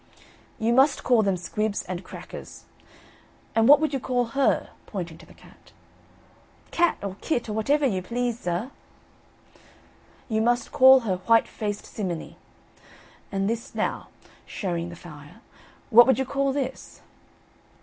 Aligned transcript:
"You 0.57 0.73
must 0.73 1.03
call 1.03 1.21
them 1.21 1.37
'squibs 1.37 1.83
and 1.83 2.03
crackers.' 2.03 2.65
And 3.53 3.67
what 3.69 3.79
would 3.79 3.93
you 3.93 3.99
call 3.99 4.25
her?" 4.33 4.71
pointing 4.87 5.19
to 5.19 5.27
the 5.27 5.33
cat. 5.35 5.73
"Cat 6.71 6.97
or 7.03 7.17
kit, 7.21 7.47
or 7.47 7.53
whatever 7.53 7.85
you 7.85 8.01
please, 8.01 8.39
sir." 8.39 8.71
"You 10.27 10.41
must 10.41 10.71
call 10.71 11.01
her 11.01 11.17
'white 11.27 11.47
faced 11.47 11.85
simminy.' 11.85 12.37
And 13.31 13.47
this 13.47 13.75
now," 13.75 14.07
showing 14.47 14.89
the 14.89 14.95
fire, 14.95 15.39
"what 15.91 16.07
would 16.07 16.17
you 16.17 16.25
call 16.25 16.51
this?" 16.51 17.01